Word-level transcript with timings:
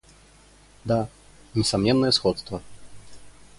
Да, 0.83 1.07
несомненное 1.53 2.09
сходство. 2.11 2.63